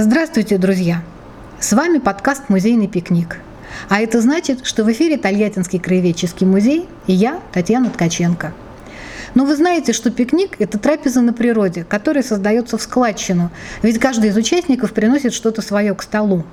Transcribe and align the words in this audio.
Здравствуйте, 0.00 0.58
друзья! 0.58 1.02
С 1.58 1.72
вами 1.72 1.98
подкаст 1.98 2.50
«Музейный 2.50 2.86
пикник». 2.86 3.38
А 3.88 3.98
это 3.98 4.20
значит, 4.20 4.64
что 4.64 4.84
в 4.84 4.92
эфире 4.92 5.16
Тольяттинский 5.16 5.80
краеведческий 5.80 6.46
музей 6.46 6.88
и 7.08 7.12
я, 7.12 7.40
Татьяна 7.52 7.90
Ткаченко. 7.90 8.52
Но 9.34 9.44
вы 9.44 9.56
знаете, 9.56 9.92
что 9.92 10.12
пикник– 10.12 10.54
это 10.60 10.78
трапеза 10.78 11.20
на 11.20 11.32
природе, 11.32 11.82
которая 11.82 12.22
создается 12.22 12.78
в 12.78 12.82
складчину, 12.82 13.50
ведь 13.82 13.98
каждый 13.98 14.30
из 14.30 14.36
участников 14.36 14.92
приносит 14.92 15.34
что-то 15.34 15.62
свое 15.62 15.92
к 15.96 16.02
столу. 16.02 16.44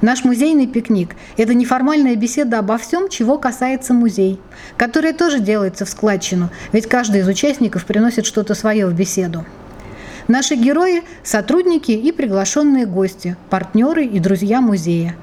Наш 0.00 0.24
музейный 0.24 0.66
пикник– 0.66 1.10
это 1.36 1.52
неформальная 1.52 2.16
беседа 2.16 2.58
обо 2.58 2.78
всем, 2.78 3.10
чего 3.10 3.36
касается 3.36 3.92
музей, 3.92 4.40
которая 4.78 5.12
тоже 5.12 5.40
делается 5.40 5.84
в 5.84 5.90
складчину, 5.90 6.48
ведь 6.72 6.86
каждый 6.86 7.20
из 7.20 7.28
участников 7.28 7.84
приносит 7.84 8.24
что-то 8.24 8.54
свое 8.54 8.86
в 8.86 8.94
беседу. 8.94 9.44
Наши 10.28 10.56
герои– 10.56 11.04
сотрудники 11.22 11.90
и 11.90 12.12
приглашенные 12.12 12.84
гости, 12.84 13.34
партнеры 13.48 14.04
и 14.04 14.20
друзья 14.20 14.60
музея. 14.60 15.16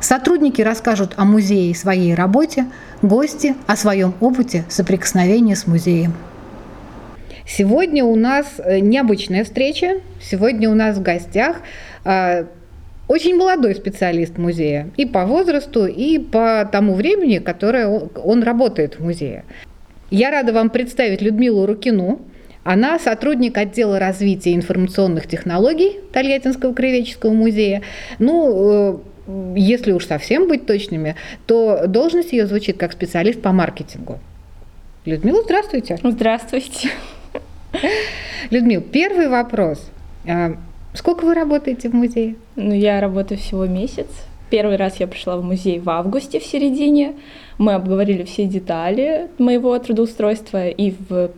Сотрудники 0.00 0.60
расскажут 0.60 1.14
о 1.16 1.24
музее 1.24 1.70
и 1.70 1.74
своей 1.74 2.14
работе, 2.14 2.66
гости– 3.00 3.54
о 3.66 3.74
своем 3.74 4.12
опыте 4.20 4.64
соприкосновения 4.68 5.56
с 5.56 5.66
музеем. 5.66 6.12
Сегодня 7.46 8.04
у 8.04 8.16
нас 8.16 8.46
э, 8.58 8.80
необычная 8.80 9.44
встреча. 9.44 10.02
Сегодня 10.20 10.68
у 10.68 10.74
нас 10.74 10.98
в 10.98 11.02
гостях 11.02 11.62
э, 12.04 12.44
очень 13.08 13.36
молодой 13.36 13.74
специалист 13.74 14.36
музея 14.36 14.90
и 14.98 15.06
по 15.06 15.24
возрасту, 15.24 15.86
и 15.86 16.18
по 16.18 16.68
тому 16.70 16.92
времени, 16.92 17.38
которое 17.38 17.88
он 17.88 18.42
работает 18.42 18.98
в 18.98 19.02
музее. 19.02 19.44
Я 20.10 20.30
рада 20.30 20.52
вам 20.52 20.68
представить 20.68 21.22
Людмилу 21.22 21.64
Рукину, 21.64 22.20
она 22.64 22.98
сотрудник 22.98 23.56
отдела 23.56 23.98
развития 23.98 24.54
информационных 24.54 25.26
технологий 25.26 25.98
Тольяттинского 26.12 26.74
краеведческого 26.74 27.32
музея. 27.32 27.82
Ну, 28.18 29.00
э, 29.26 29.56
если 29.56 29.92
уж 29.92 30.06
совсем 30.06 30.48
быть 30.48 30.66
точными, 30.66 31.16
то 31.46 31.86
должность 31.86 32.32
ее 32.32 32.46
звучит 32.46 32.76
как 32.76 32.92
специалист 32.92 33.40
по 33.40 33.52
маркетингу. 33.52 34.18
Людмила, 35.06 35.42
здравствуйте. 35.42 35.98
Здравствуйте. 36.02 36.90
Людмила, 38.50 38.82
первый 38.82 39.28
вопрос. 39.28 39.90
А, 40.28 40.56
сколько 40.92 41.24
вы 41.24 41.34
работаете 41.34 41.88
в 41.88 41.94
музее? 41.94 42.36
Ну, 42.56 42.74
я 42.74 43.00
работаю 43.00 43.38
всего 43.38 43.64
месяц. 43.66 44.08
Первый 44.50 44.76
раз 44.76 44.96
я 44.96 45.06
пришла 45.06 45.36
в 45.36 45.44
музей 45.44 45.78
в 45.78 45.88
августе 45.88 46.40
в 46.40 46.44
середине. 46.44 47.14
Мы 47.56 47.72
обговорили 47.72 48.24
все 48.24 48.44
детали 48.44 49.28
моего 49.38 49.78
трудоустройства, 49.78 50.68
и 50.68 50.90
в 51.08 51.30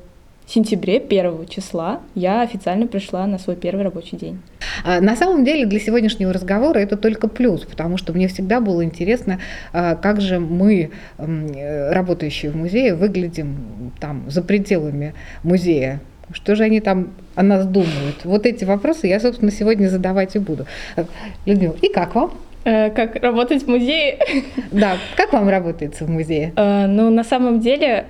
сентябре, 0.51 1.01
первого 1.01 1.47
числа, 1.47 2.01
я 2.15 2.43
официально 2.43 2.87
пришла 2.87 3.27
на 3.27 3.39
свой 3.39 3.57
первый 3.57 3.85
рабочий 3.85 4.17
день. 4.17 4.41
А, 4.85 5.01
на 5.01 5.17
самом 5.17 5.45
деле 5.45 5.67
для 5.67 5.81
сегодняшнего 5.81 6.33
разговора 6.33 6.79
это 6.79 6.97
только 6.97 7.29
плюс, 7.29 7.63
потому 7.63 7.97
что 7.97 8.13
мне 8.13 8.29
всегда 8.29 8.61
было 8.61 8.85
интересно, 8.85 9.39
а, 9.73 9.95
как 9.95 10.21
же 10.21 10.41
мы, 10.41 10.91
работающие 11.19 12.51
в 12.51 12.57
музее, 12.57 12.95
выглядим 12.95 13.93
там 14.01 14.25
за 14.29 14.43
пределами 14.43 15.15
музея. 15.43 16.01
Что 16.33 16.55
же 16.55 16.65
они 16.65 16.81
там 16.81 17.11
о 17.35 17.43
нас 17.43 17.67
думают? 17.67 18.25
Вот 18.25 18.47
эти 18.47 18.65
вопросы 18.65 19.07
я, 19.07 19.21
собственно, 19.21 19.51
сегодня 19.51 19.89
задавать 19.89 20.35
и 20.37 20.39
буду. 20.39 20.67
Людмила, 21.45 21.77
и 21.83 21.89
как 21.89 22.15
вам? 22.15 22.33
Э, 22.65 22.91
как 22.91 23.17
работать 23.17 23.65
в 23.65 23.69
музее? 23.69 24.19
Да, 24.71 24.97
как 25.17 25.33
вам 25.33 25.49
работается 25.49 26.05
в 26.05 26.11
музее? 26.11 26.53
Э, 26.57 26.87
ну, 26.87 27.11
на 27.11 27.25
самом 27.25 27.61
деле, 27.61 28.07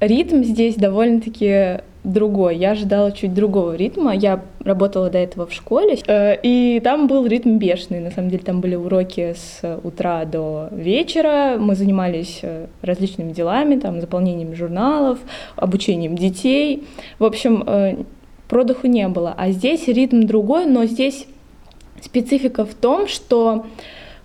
ритм 0.00 0.42
здесь 0.42 0.76
довольно-таки 0.76 1.80
другой. 2.04 2.56
Я 2.56 2.72
ожидала 2.72 3.12
чуть 3.12 3.34
другого 3.34 3.74
ритма. 3.74 4.14
Я 4.14 4.42
работала 4.60 5.10
до 5.10 5.18
этого 5.18 5.46
в 5.46 5.52
школе, 5.52 5.98
э, 6.06 6.36
и 6.42 6.80
там 6.82 7.06
был 7.06 7.26
ритм 7.26 7.58
бешеный. 7.58 8.00
На 8.00 8.10
самом 8.10 8.30
деле 8.30 8.42
там 8.42 8.60
были 8.60 8.74
уроки 8.74 9.34
с 9.36 9.80
утра 9.82 10.24
до 10.24 10.68
вечера. 10.72 11.56
Мы 11.58 11.74
занимались 11.74 12.40
э, 12.42 12.66
различными 12.82 13.32
делами, 13.32 13.78
там, 13.78 14.00
заполнением 14.00 14.54
журналов, 14.54 15.18
обучением 15.56 16.16
детей. 16.16 16.84
В 17.18 17.24
общем, 17.24 17.64
э, 17.66 17.96
продыху 18.48 18.86
не 18.86 19.08
было. 19.08 19.34
А 19.36 19.50
здесь 19.50 19.88
ритм 19.88 20.22
другой, 20.22 20.66
но 20.66 20.84
здесь 20.86 21.26
специфика 22.00 22.64
в 22.64 22.74
том, 22.74 23.08
что 23.08 23.66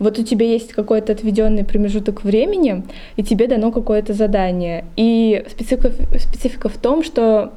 вот 0.03 0.19
у 0.19 0.23
тебя 0.23 0.45
есть 0.45 0.73
какой-то 0.73 1.13
отведенный 1.13 1.63
промежуток 1.63 2.23
времени, 2.23 2.83
и 3.15 3.23
тебе 3.23 3.47
дано 3.47 3.71
какое-то 3.71 4.13
задание. 4.13 4.85
И 4.95 5.43
специфика, 5.49 5.91
специфика 6.19 6.69
в 6.69 6.77
том, 6.77 7.03
что 7.03 7.53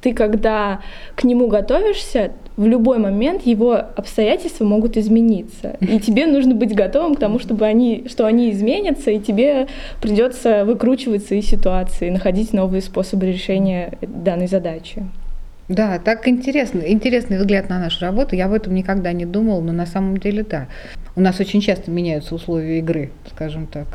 ты, 0.00 0.14
когда 0.14 0.80
к 1.14 1.24
нему 1.24 1.48
готовишься, 1.48 2.32
в 2.56 2.66
любой 2.66 2.98
момент 2.98 3.44
его 3.44 3.74
обстоятельства 3.74 4.64
могут 4.64 4.96
измениться. 4.96 5.76
И 5.80 5.98
тебе 6.06 6.26
нужно 6.26 6.54
быть 6.54 6.74
готовым 6.74 7.14
к 7.14 7.20
тому, 7.20 7.38
чтобы 7.38 7.66
они, 7.66 8.06
что 8.08 8.26
они 8.26 8.50
изменятся, 8.50 9.10
и 9.10 9.18
тебе 9.18 9.68
придется 10.00 10.64
выкручиваться 10.64 11.34
из 11.34 11.46
ситуации, 11.46 12.10
находить 12.10 12.52
новые 12.52 12.82
способы 12.82 13.26
решения 13.26 13.98
данной 14.00 14.46
задачи. 14.46 15.04
Да, 15.68 15.98
так 15.98 16.28
интересно. 16.28 16.80
Интересный 16.86 17.38
взгляд 17.38 17.68
на 17.68 17.80
нашу 17.80 18.02
работу. 18.02 18.36
Я 18.36 18.46
об 18.46 18.52
этом 18.52 18.74
никогда 18.74 19.12
не 19.12 19.26
думала, 19.26 19.60
но 19.60 19.72
на 19.72 19.86
самом 19.86 20.18
деле 20.18 20.44
да. 20.44 20.68
У 21.16 21.20
нас 21.20 21.40
очень 21.40 21.60
часто 21.60 21.90
меняются 21.90 22.34
условия 22.34 22.78
игры, 22.78 23.10
скажем 23.32 23.66
так. 23.66 23.86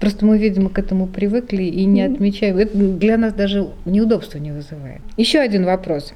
Просто 0.00 0.26
мы, 0.26 0.38
видимо, 0.38 0.70
к 0.70 0.78
этому 0.78 1.06
привыкли 1.06 1.64
и 1.64 1.84
не 1.84 2.02
отмечаем. 2.02 2.56
Это 2.58 2.76
для 2.76 3.16
нас 3.16 3.32
даже 3.32 3.68
неудобства 3.84 4.38
не 4.38 4.52
вызывает. 4.52 5.00
Еще 5.16 5.40
один 5.40 5.64
вопрос. 5.64 6.12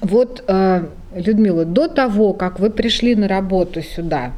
Вот, 0.00 0.44
э, 0.46 0.86
Людмила, 1.14 1.64
до 1.64 1.88
того, 1.88 2.32
как 2.32 2.58
вы 2.58 2.70
пришли 2.70 3.14
на 3.14 3.28
работу 3.28 3.82
сюда, 3.82 4.32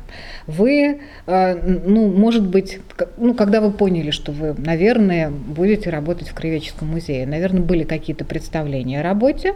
вы, 0.47 1.01
э, 1.27 1.81
ну, 1.87 2.09
может 2.09 2.47
быть, 2.47 2.81
ну, 3.17 3.35
когда 3.35 3.61
вы 3.61 3.71
поняли, 3.71 4.11
что 4.11 4.33
вы, 4.33 4.55
наверное, 4.59 5.31
будете 5.31 5.91
работать 5.91 6.29
в 6.29 6.35
Краеведческом 6.35 6.89
музее, 6.89 7.27
наверное, 7.27 7.63
были 7.63 7.85
какие-то 7.85 8.25
представления 8.25 9.01
о 9.01 9.03
работе, 9.03 9.55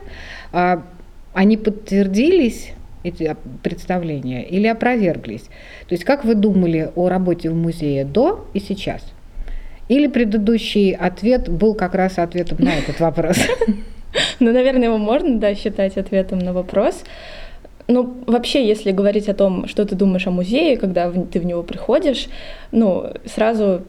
а 0.52 0.82
они 1.34 1.56
подтвердились, 1.56 2.72
эти 3.02 3.34
представления, 3.62 4.44
или 4.44 4.66
опроверглись? 4.66 5.44
То 5.88 5.94
есть 5.94 6.04
как 6.04 6.24
вы 6.24 6.34
думали 6.34 6.90
о 6.94 7.08
работе 7.08 7.50
в 7.50 7.54
музее 7.54 8.04
до 8.04 8.46
и 8.52 8.60
сейчас? 8.60 9.02
Или 9.88 10.06
предыдущий 10.06 10.92
ответ 10.92 11.48
был 11.48 11.74
как 11.74 11.94
раз 11.94 12.18
ответом 12.18 12.58
на 12.60 12.74
этот 12.74 13.00
вопрос? 13.00 13.38
Ну, 14.44 14.52
наверное, 14.52 14.88
его 14.88 14.98
можно, 14.98 15.38
да, 15.38 15.54
считать 15.54 15.96
ответом 15.96 16.38
на 16.38 16.52
вопрос. 16.52 17.04
Ну, 17.88 18.14
вообще, 18.26 18.66
если 18.66 18.90
говорить 18.90 19.28
о 19.28 19.34
том, 19.34 19.68
что 19.68 19.84
ты 19.84 19.94
думаешь 19.94 20.26
о 20.26 20.30
музее, 20.30 20.76
когда 20.76 21.10
ты 21.10 21.40
в 21.40 21.44
него 21.44 21.62
приходишь, 21.62 22.28
ну, 22.72 23.12
сразу 23.26 23.82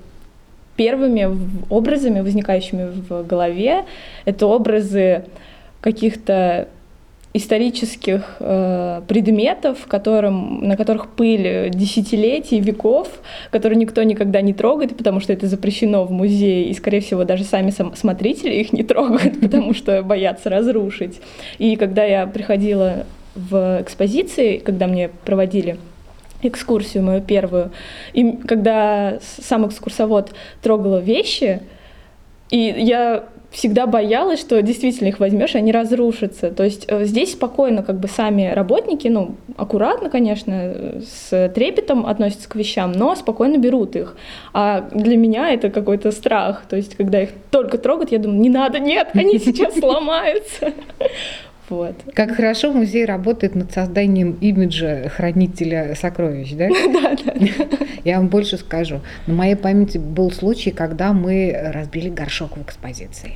первыми 0.75 1.29
образами, 1.69 2.21
возникающими 2.21 2.91
в 3.09 3.25
голове, 3.25 3.85
это 4.25 4.47
образы 4.47 5.23
каких-то 5.81 6.67
исторических 7.33 8.37
э, 8.39 9.01
предметов, 9.07 9.87
которым, 9.87 10.67
на 10.67 10.75
которых 10.75 11.09
пыль 11.09 11.69
десятилетий, 11.69 12.59
веков, 12.59 13.07
которые 13.51 13.77
никто 13.77 14.03
никогда 14.03 14.41
не 14.41 14.53
трогает, 14.53 14.97
потому 14.97 15.21
что 15.21 15.31
это 15.31 15.47
запрещено 15.47 16.03
в 16.03 16.11
музее, 16.11 16.65
и, 16.65 16.73
скорее 16.73 16.99
всего, 16.99 17.23
даже 17.23 17.43
сами 17.43 17.71
сам, 17.71 17.95
смотрители 17.95 18.55
их 18.55 18.73
не 18.73 18.83
трогают, 18.83 19.39
потому 19.39 19.73
что 19.73 20.03
боятся 20.03 20.49
разрушить. 20.49 21.21
И 21.57 21.77
когда 21.77 22.03
я 22.03 22.27
приходила 22.27 23.05
в 23.35 23.81
экспозиции, 23.81 24.57
когда 24.57 24.87
мне 24.87 25.09
проводили 25.23 25.77
экскурсию 26.41 27.03
мою 27.03 27.21
первую, 27.21 27.71
и 28.11 28.33
когда 28.45 29.19
сам 29.21 29.65
экскурсовод 29.67 30.33
трогала 30.61 30.97
вещи, 30.97 31.61
и 32.49 32.57
я 32.77 33.23
всегда 33.51 33.85
боялась, 33.85 34.39
что 34.39 34.61
действительно 34.61 35.09
их 35.09 35.19
возьмешь, 35.19 35.55
они 35.55 35.71
разрушатся. 35.71 36.51
То 36.51 36.63
есть 36.63 36.85
э, 36.87 37.03
здесь 37.03 37.33
спокойно 37.33 37.83
как 37.83 37.99
бы 37.99 38.07
сами 38.07 38.49
работники, 38.49 39.09
ну, 39.09 39.35
аккуратно, 39.57 40.09
конечно, 40.09 41.01
с 41.05 41.49
трепетом 41.53 42.05
относятся 42.05 42.49
к 42.49 42.55
вещам, 42.55 42.93
но 42.93 43.13
спокойно 43.15 43.57
берут 43.57 43.95
их. 43.95 44.15
А 44.53 44.89
для 44.91 45.17
меня 45.17 45.53
это 45.53 45.69
какой-то 45.69 46.11
страх. 46.11 46.63
То 46.69 46.77
есть 46.77 46.95
когда 46.95 47.21
их 47.21 47.31
только 47.51 47.77
трогают, 47.77 48.11
я 48.11 48.19
думаю, 48.19 48.39
не 48.39 48.49
надо, 48.49 48.79
нет, 48.79 49.09
они 49.13 49.37
сейчас 49.37 49.75
сломаются. 49.79 50.71
Вот. 51.71 51.95
Как 52.13 52.35
хорошо 52.35 52.73
музей 52.73 53.05
работает 53.05 53.55
над 53.55 53.71
созданием 53.71 54.37
имиджа 54.41 55.07
хранителя 55.07 55.95
сокровищ, 55.95 56.51
да? 56.55 56.67
Да, 56.67 57.15
да. 57.15 57.77
Я 58.03 58.17
вам 58.17 58.27
больше 58.27 58.57
скажу. 58.57 58.99
На 59.25 59.33
моей 59.33 59.55
памяти 59.55 59.97
был 59.97 60.31
случай, 60.31 60.71
когда 60.71 61.13
мы 61.13 61.57
разбили 61.73 62.09
горшок 62.09 62.57
в 62.57 62.61
экспозиции. 62.61 63.35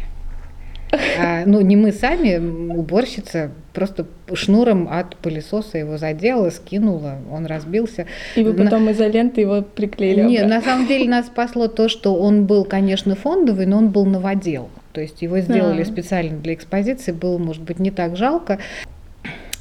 А, 1.18 1.44
ну, 1.46 1.62
не 1.62 1.76
мы 1.76 1.92
сами, 1.92 2.38
уборщица 2.74 3.52
просто 3.74 4.06
шнуром 4.34 4.88
от 4.90 5.16
пылесоса 5.18 5.78
его 5.78 5.98
задела, 5.98 6.50
скинула, 6.50 7.16
он 7.32 7.46
разбился. 7.46 8.06
И 8.36 8.44
вы 8.44 8.54
потом 8.54 8.86
на... 8.86 8.92
изолентой 8.92 9.44
его 9.44 9.62
приклеили? 9.62 10.22
Нет, 10.22 10.48
на 10.48 10.62
самом 10.62 10.88
деле 10.88 11.10
нас 11.10 11.28
спасло 11.28 11.68
то, 11.68 11.90
что 11.90 12.16
он 12.16 12.46
был, 12.46 12.66
конечно, 12.66 13.16
фондовый, 13.16 13.66
но 13.66 13.78
он 13.78 13.90
был 13.90 14.06
новодел. 14.06 14.70
То 14.96 15.02
есть 15.02 15.22
его 15.22 15.40
сделали 15.40 15.82
а. 15.82 15.86
специально 15.86 16.40
для 16.40 16.54
экспозиции, 16.54 17.12
было, 17.12 17.38
может 17.38 17.64
быть, 17.64 17.80
не 17.80 17.92
так 17.92 18.16
жалко. 18.16 18.60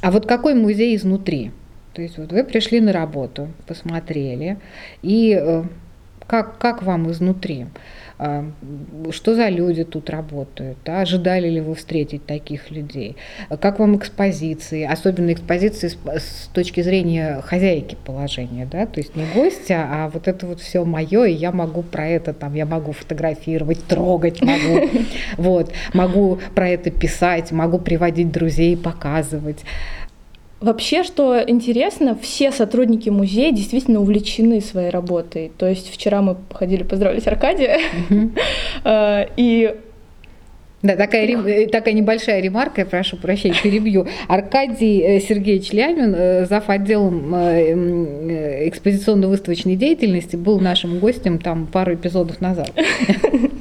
А 0.01 0.13
вот 0.13 0.27
какой 0.27 0.55
музей 0.55 0.95
изнутри? 0.95 1.51
То 1.93 2.03
есть 2.03 2.19
вот 2.19 2.31
вы 2.31 2.45
пришли 2.45 2.81
на 2.81 2.93
работу, 2.93 3.49
посмотрели, 3.67 4.59
и 5.03 5.37
э, 5.37 5.65
как, 6.27 6.59
как 6.59 6.83
вам 6.83 7.11
изнутри? 7.11 7.67
А, 8.17 8.45
что 9.11 9.35
за 9.35 9.49
люди 9.49 9.83
тут 9.83 10.09
работают, 10.09 10.79
да? 10.85 11.01
ожидали 11.01 11.49
ли 11.49 11.61
вы 11.61 11.75
встретить 11.75 12.25
таких 12.25 12.71
людей, 12.71 13.17
как 13.61 13.81
вам 13.81 13.97
экспозиции, 13.97 14.85
особенно 14.85 15.33
экспозиции 15.33 15.89
с, 15.89 15.97
с 16.07 16.49
точки 16.53 16.81
зрения 16.81 17.41
хозяйки 17.45 17.97
положения, 18.05 18.69
да, 18.71 18.87
то 18.87 19.01
есть 19.01 19.17
не 19.17 19.25
гостя, 19.35 19.89
а 19.91 20.11
вот 20.11 20.29
это 20.29 20.47
вот 20.47 20.61
все 20.61 20.85
мое, 20.85 21.25
и 21.25 21.33
я 21.33 21.51
могу 21.51 21.83
про 21.83 22.07
это 22.07 22.33
там, 22.33 22.55
я 22.55 22.67
могу 22.67 22.93
фотографировать, 22.93 23.85
трогать 23.85 24.41
могу, 24.43 24.89
вот, 25.37 25.73
могу 25.93 26.39
про 26.55 26.69
это 26.69 26.91
писать, 26.91 27.51
могу 27.51 27.79
приводить 27.79 28.31
друзей, 28.31 28.77
показывать. 28.77 29.65
Вообще, 30.65 31.03
что 31.03 31.45
интересно, 31.47 32.19
все 32.19 32.51
сотрудники 32.51 33.11
музея 33.11 33.53
действительно 33.53 34.01
увлечены 34.01 34.63
своей 34.63 34.89
работой. 34.89 35.53
То 35.59 35.69
есть 35.69 35.93
вчера 35.93 36.23
мы 36.23 36.39
ходили 36.55 36.85
поздравить 36.85 37.27
Аркадия, 37.27 37.81
э, 38.85 39.27
и 39.37 39.75
да, 40.81 40.97
такая, 40.97 41.27
э, 41.27 41.67
такая 41.67 41.93
небольшая 41.93 42.41
ремарка, 42.41 42.81
я 42.81 42.87
прошу 42.87 43.19
прощения, 43.19 43.57
перебью. 43.63 44.07
Аркадий 44.27 45.03
э, 45.03 45.21
Сергеевич 45.21 45.71
Лямин, 45.73 46.47
зав. 46.47 46.71
отделом 46.71 47.35
экспозиционно-выставочной 47.35 49.77
деятельности, 49.77 50.37
был 50.37 50.61
нашим 50.61 50.99
гостем 50.99 51.41
там 51.41 51.67
пару 51.67 51.93
эпизодов 51.93 52.41
назад. 52.41 52.73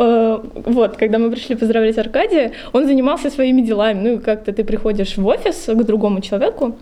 Э, 0.00 0.40
вот, 0.54 0.96
когда 0.96 1.18
мы 1.18 1.30
пришли 1.30 1.56
поздравлять 1.56 1.98
Аркадия, 1.98 2.52
он 2.72 2.86
занимался 2.86 3.28
своими 3.28 3.60
делами. 3.60 4.00
Ну, 4.00 4.14
и 4.14 4.18
как-то 4.18 4.52
ты 4.52 4.64
приходишь 4.64 5.18
в 5.18 5.26
офис 5.26 5.66
к 5.66 5.84
другому 5.84 6.22
человеку, 6.22 6.76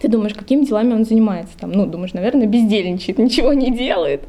ты 0.00 0.08
думаешь, 0.08 0.34
какими 0.34 0.64
делами 0.64 0.94
он 0.94 1.04
занимается? 1.04 1.52
Там, 1.58 1.72
ну, 1.72 1.84
думаешь, 1.84 2.14
наверное, 2.14 2.46
бездельничает, 2.46 3.18
ничего 3.26 3.52
не 3.52 3.70
делает. 3.70 4.22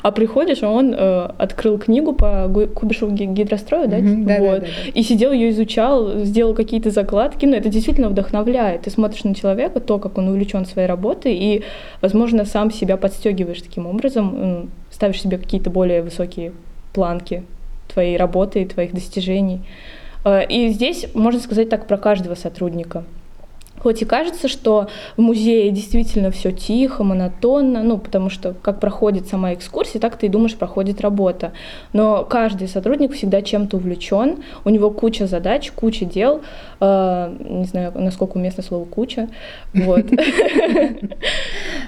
А 0.00 0.12
приходишь, 0.12 0.62
а 0.62 0.70
он 0.70 0.94
э, 0.94 1.30
открыл 1.36 1.78
книгу 1.78 2.14
по 2.14 2.48
Кубишу 2.74 3.10
гидрострою, 3.10 3.88
да? 3.88 3.98
Mm-hmm, 3.98 4.24
да, 4.24 4.38
вот. 4.38 4.60
да, 4.60 4.60
да, 4.60 4.66
да. 4.66 4.90
И 4.94 5.02
сидел 5.02 5.32
ее 5.32 5.50
изучал, 5.50 6.20
сделал 6.20 6.54
какие-то 6.54 6.90
закладки. 6.90 7.44
Ну, 7.44 7.54
это 7.54 7.68
действительно 7.68 8.08
вдохновляет. 8.08 8.82
Ты 8.82 8.90
смотришь 8.90 9.24
на 9.24 9.34
человека, 9.34 9.80
то, 9.80 9.98
как 9.98 10.16
он 10.16 10.28
увлечен 10.28 10.64
своей 10.64 10.88
работой, 10.88 11.34
и, 11.34 11.64
возможно, 12.00 12.46
сам 12.46 12.70
себя 12.70 12.96
подстегиваешь 12.96 13.60
таким 13.60 13.86
образом, 13.86 14.70
ставишь 14.90 15.20
себе 15.20 15.36
какие-то 15.36 15.68
более 15.68 16.02
высокие 16.02 16.52
планки 16.94 17.42
твоей 17.88 18.16
работы 18.16 18.62
и 18.62 18.66
твоих 18.66 18.92
достижений. 18.92 19.60
Э, 20.24 20.44
и 20.46 20.68
здесь 20.70 21.06
можно 21.14 21.40
сказать 21.40 21.68
так 21.68 21.86
про 21.86 21.98
каждого 21.98 22.34
сотрудника. 22.34 23.04
Хоть 23.84 24.00
и 24.00 24.06
кажется, 24.06 24.48
что 24.48 24.88
в 25.16 25.20
музее 25.20 25.70
действительно 25.70 26.30
все 26.30 26.52
тихо, 26.52 27.04
монотонно, 27.04 27.82
ну, 27.82 27.98
потому 27.98 28.30
что 28.30 28.54
как 28.62 28.80
проходит 28.80 29.28
сама 29.28 29.52
экскурсия, 29.52 30.00
так 30.00 30.16
ты 30.16 30.24
и 30.24 30.28
думаешь, 30.30 30.54
проходит 30.54 31.02
работа. 31.02 31.52
Но 31.92 32.24
каждый 32.24 32.66
сотрудник 32.68 33.12
всегда 33.12 33.42
чем-то 33.42 33.76
увлечен, 33.76 34.42
у 34.64 34.70
него 34.70 34.90
куча 34.90 35.26
задач, 35.26 35.70
куча 35.70 36.06
дел, 36.06 36.40
э, 36.80 37.36
не 37.46 37.64
знаю, 37.64 37.92
насколько 37.94 38.38
уместно 38.38 38.62
слово 38.62 38.86
куча, 38.86 39.28
вот. 39.74 40.06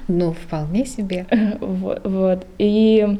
Ну, 0.08 0.32
вполне 0.32 0.84
себе. 0.84 1.26
Вот. 1.60 2.46
И 2.58 3.18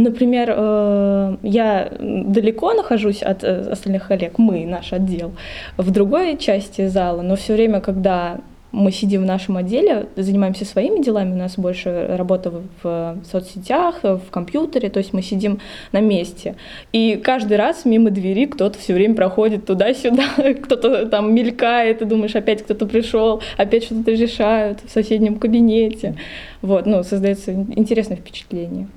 Например, 0.00 0.54
э, 0.56 1.36
я 1.42 1.92
далеко 2.00 2.72
нахожусь 2.72 3.22
от 3.22 3.44
э, 3.44 3.70
остальных 3.70 4.08
коллег, 4.08 4.38
мы, 4.38 4.64
наш 4.64 4.94
отдел, 4.94 5.32
в 5.76 5.90
другой 5.90 6.38
части 6.38 6.86
зала, 6.86 7.20
но 7.20 7.36
все 7.36 7.52
время, 7.52 7.82
когда 7.82 8.38
мы 8.72 8.92
сидим 8.92 9.22
в 9.22 9.26
нашем 9.26 9.58
отделе, 9.58 10.06
занимаемся 10.16 10.64
своими 10.64 11.02
делами, 11.02 11.32
у 11.32 11.36
нас 11.36 11.56
больше 11.58 12.06
работа 12.16 12.50
в 12.82 13.18
соцсетях, 13.30 14.02
в 14.02 14.30
компьютере, 14.30 14.88
то 14.88 15.00
есть 15.00 15.12
мы 15.12 15.20
сидим 15.20 15.60
на 15.92 16.00
месте. 16.00 16.54
И 16.92 17.20
каждый 17.22 17.58
раз 17.58 17.84
мимо 17.84 18.08
двери 18.10 18.46
кто-то 18.46 18.78
все 18.78 18.94
время 18.94 19.14
проходит 19.14 19.66
туда-сюда, 19.66 20.24
кто-то 20.62 21.06
там 21.10 21.34
мелькает, 21.34 22.00
и 22.00 22.06
думаешь, 22.06 22.36
опять 22.36 22.62
кто-то 22.62 22.86
пришел, 22.86 23.42
опять 23.58 23.84
что-то 23.84 24.12
решают 24.12 24.78
в 24.82 24.90
соседнем 24.90 25.38
кабинете. 25.38 26.14
Вот, 26.62 26.86
ну, 26.86 27.02
создается 27.02 27.52
интересное 27.52 28.16
впечатление. 28.16 28.88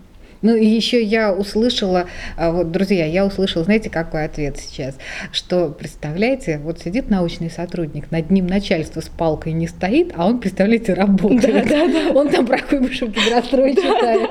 Ну 0.44 0.56
и 0.56 0.66
еще 0.66 1.02
я 1.02 1.34
услышала, 1.34 2.08
а, 2.36 2.52
вот, 2.52 2.70
друзья, 2.70 3.06
я 3.06 3.26
услышала, 3.26 3.64
знаете, 3.64 3.90
какой 3.90 4.26
ответ 4.26 4.60
сейчас, 4.60 4.96
что, 5.32 5.70
представляете, 5.70 6.60
вот 6.60 6.82
сидит 6.82 7.10
научный 7.10 7.50
сотрудник, 7.50 8.12
над 8.12 8.30
ним 8.30 8.46
начальство 8.46 9.00
с 9.00 9.08
палкой 9.08 9.54
не 9.54 9.68
стоит, 9.68 10.12
а 10.16 10.28
он, 10.28 10.40
представляете, 10.40 10.94
работает. 10.94 11.68
Да, 11.70 11.88
да, 11.88 11.88
да. 11.88 12.12
Он 12.12 12.30
там 12.30 12.46
про 12.46 12.60
Куйбышев 12.60 13.10
гидрострой 13.10 13.74
читает. 13.74 14.30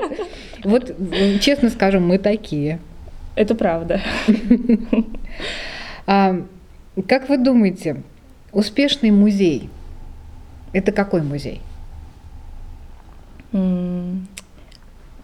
Вот, 0.63 0.95
честно 1.41 1.69
скажем, 1.71 2.07
мы 2.07 2.19
такие. 2.19 2.79
Это 3.35 3.55
правда. 3.55 3.99
А, 6.05 6.35
как 7.07 7.27
вы 7.27 7.37
думаете, 7.37 8.03
успешный 8.51 9.09
музей– 9.09 9.69
это 10.73 10.91
какой 10.91 11.23
музей? 11.23 11.61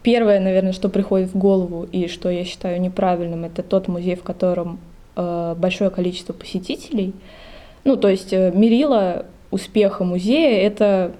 Первое, 0.01 0.40
наверное, 0.40 0.72
что 0.72 0.90
приходит 0.90 1.34
в 1.34 1.38
голову 1.38 1.88
и 1.92 2.07
что 2.07 2.30
я 2.30 2.46
считаю 2.46 2.80
неправильным, 2.80 3.44
это 3.44 3.63
тот 3.63 3.88
музей, 3.88 4.16
в 4.16 4.24
котором 4.24 4.80
э, 5.16 5.56
большое 5.57 5.90
количество 5.90 6.34
посетителей. 6.34 7.13
Ну, 7.84 7.98
то 7.98 8.07
есть 8.07 8.31
э, 8.31 8.51
мерила 8.54 9.25
успеха 9.51 10.04
музея— 10.04 10.62
это 10.68 11.12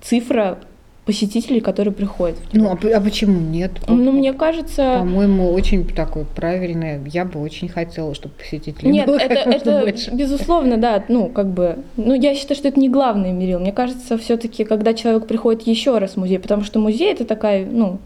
цифра 0.00 0.58
посетителей, 1.04 1.60
которые 1.60 1.92
приходят. 1.92 2.38
Ну, 2.52 2.70
а, 2.70 2.78
а 2.96 3.00
почему 3.00 3.38
нет? 3.38 3.72
Ну, 3.88 4.10
мне 4.10 4.32
кажется... 4.32 4.96
По-моему, 5.00 5.52
очень 5.52 5.86
такое 5.86 6.24
правильное. 6.24 7.00
Я 7.06 7.24
бы 7.24 7.40
очень 7.40 7.68
хотела, 7.68 8.14
чтобы 8.14 8.34
посетителей 8.34 8.90
нет, 8.90 9.06
было 9.06 9.18
это, 9.18 9.34
как 9.34 9.46
можно 9.46 9.70
это 9.70 9.80
больше. 9.80 10.10
безусловно, 10.12 10.76
да, 10.78 11.04
ну, 11.08 11.28
как 11.28 11.48
бы... 11.48 11.78
Ну, 11.96 12.14
я 12.14 12.34
считаю, 12.34 12.56
что 12.56 12.68
это 12.68 12.80
не 12.80 12.88
главный 12.88 13.32
мерил. 13.32 13.60
Мне 13.60 13.72
кажется, 13.72 14.16
все 14.16 14.36
таки 14.38 14.64
когда 14.64 14.94
человек 14.94 15.26
приходит 15.26 15.66
еще 15.66 15.98
раз 15.98 16.12
в 16.12 16.16
музей, 16.16 16.38
потому 16.38 16.64
что 16.64 16.78
музей— 16.78 17.12
это 17.12 17.26
такая, 17.26 17.66
ну, 17.66 17.98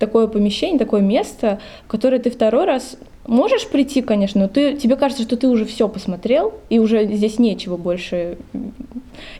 такое 0.00 0.26
помещение, 0.26 0.78
такое 0.78 1.02
место, 1.02 1.60
в 1.84 1.88
которое 1.88 2.18
ты 2.18 2.30
второй 2.30 2.64
раз 2.64 2.96
можешь 3.26 3.68
прийти, 3.68 4.02
конечно, 4.02 4.40
но 4.40 4.48
ты, 4.48 4.74
тебе 4.74 4.96
кажется, 4.96 5.22
что 5.22 5.36
ты 5.36 5.46
уже 5.46 5.64
все 5.64 5.88
посмотрел, 5.88 6.54
и 6.68 6.80
уже 6.80 7.04
здесь 7.04 7.38
нечего 7.38 7.76
больше 7.76 8.38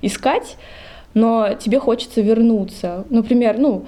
искать, 0.02 0.56
но 1.14 1.54
тебе 1.58 1.80
хочется 1.80 2.20
вернуться. 2.20 3.04
Например, 3.10 3.58
ну, 3.58 3.86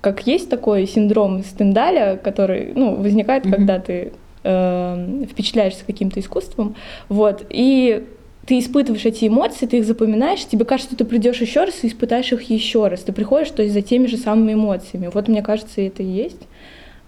как 0.00 0.26
есть 0.26 0.48
такой 0.48 0.86
синдром 0.86 1.44
Стендаля, 1.44 2.16
который 2.16 2.72
ну, 2.74 2.96
возникает, 2.96 3.44
mm-hmm. 3.44 3.50
когда 3.50 3.78
ты 3.78 4.12
э, 4.44 5.24
впечатляешься 5.30 5.84
каким-то 5.84 6.20
искусством, 6.20 6.76
вот, 7.08 7.44
и 7.50 8.04
ты 8.46 8.58
испытываешь 8.58 9.04
эти 9.04 9.28
эмоции, 9.28 9.66
ты 9.66 9.78
их 9.78 9.84
запоминаешь, 9.84 10.44
тебе 10.44 10.64
кажется, 10.64 10.94
что 10.94 11.04
ты 11.04 11.08
придешь 11.08 11.40
еще 11.40 11.64
раз 11.64 11.82
и 11.82 11.86
испытаешь 11.86 12.32
их 12.32 12.42
еще 12.50 12.88
раз. 12.88 13.02
Ты 13.02 13.12
приходишь, 13.12 13.50
то 13.50 13.62
есть 13.62 13.74
за 13.74 13.82
теми 13.82 14.06
же 14.06 14.16
самыми 14.16 14.54
эмоциями. 14.54 15.10
Вот 15.12 15.28
мне 15.28 15.42
кажется, 15.42 15.80
это 15.80 16.02
и 16.02 16.06
есть 16.06 16.40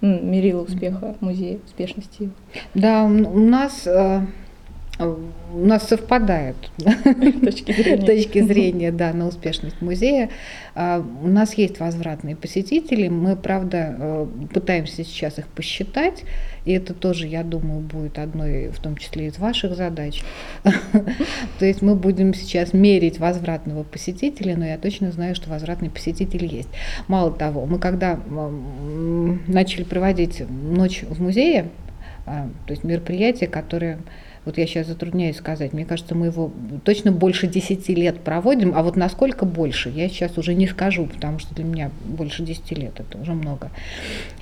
мерило 0.01 0.63
успеха 0.63 1.17
музея, 1.21 1.59
успешности. 1.65 2.31
Да, 2.75 3.05
у 3.05 3.39
нас 3.39 3.87
э, 3.87 4.21
у 4.99 5.59
нас 5.59 5.89
совпадают 5.89 6.57
точки 7.43 7.73
зрения. 7.73 8.07
точки 8.07 8.43
зрения 8.43 8.93
да, 8.93 9.13
на 9.13 9.27
успешность 9.27 9.81
музея. 9.83 10.31
А, 10.75 11.05
у 11.23 11.27
нас 11.27 11.55
есть 11.55 11.81
возвратные 11.81 12.37
посетители. 12.37 13.09
Мы, 13.09 13.35
правда, 13.35 13.97
э, 13.99 14.27
пытаемся 14.53 15.03
сейчас 15.05 15.39
их 15.39 15.49
посчитать. 15.49 16.23
И 16.65 16.73
это 16.73 16.95
тоже, 16.95 17.27
я 17.27 17.43
думаю, 17.43 17.81
будет 17.81 18.19
одной, 18.19 18.69
в 18.69 18.79
том 18.79 18.97
числе 18.97 19.27
из 19.27 19.39
ваших 19.39 19.75
задач. 19.75 20.23
То 21.59 21.67
есть 21.67 21.83
мы 21.83 21.97
будем 21.97 22.33
сейчас 22.33 22.73
мерить 22.73 23.19
возвратного 23.19 23.83
посетителя, 23.83 24.57
но 24.57 24.65
я 24.65 24.79
точно 24.79 25.11
знаю, 25.11 25.35
что 25.35 25.51
возвратный 25.51 25.91
посетитель 25.91 26.47
есть. 26.47 26.69
Мало 27.09 27.33
того, 27.33 27.67
мы 27.67 27.79
когда 27.79 28.19
начали 29.47 29.83
проводить 29.83 30.43
ночь 30.49 31.03
в 31.03 31.21
музее, 31.21 31.69
а, 32.27 32.49
то 32.67 32.73
есть 32.73 32.85
мероприятие, 32.85 33.49
которое 33.49 33.99
вот 34.45 34.59
я 34.59 34.67
сейчас 34.67 34.87
затрудняюсь 34.87 35.37
сказать, 35.37 35.73
мне 35.73 35.85
кажется, 35.85 36.15
мы 36.15 36.27
его 36.27 36.53
точно 36.85 37.13
больше 37.13 37.47
10 37.47 37.89
лет 37.91 38.21
проводим, 38.21 38.73
а 38.75 38.83
вот 38.83 38.97
насколько 38.97 39.47
больше, 39.47 39.91
я 39.91 40.09
сейчас 40.09 40.37
уже 40.37 40.55
не 40.55 40.67
скажу, 40.67 41.07
потому 41.07 41.39
что 41.39 41.55
для 41.55 41.65
меня 41.65 41.91
больше 42.05 42.43
10 42.43 42.79
лет, 42.79 42.93
это 42.99 43.19
уже 43.19 43.33
много. 43.33 43.71